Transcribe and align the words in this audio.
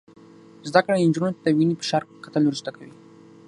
زده 0.69 0.79
کړه 0.85 0.95
نجونو 1.09 1.35
ته 1.35 1.39
د 1.43 1.47
وینې 1.57 1.75
فشار 1.81 2.01
کتل 2.23 2.43
ور 2.45 2.55
زده 2.61 2.71
کوي. 2.75 2.93